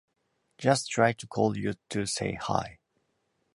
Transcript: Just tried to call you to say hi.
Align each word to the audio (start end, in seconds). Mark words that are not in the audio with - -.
Just 0.57 0.89
tried 0.89 1.19
to 1.19 1.27
call 1.27 1.55
you 1.55 1.75
to 1.89 2.07
say 2.07 2.33
hi. 2.33 2.79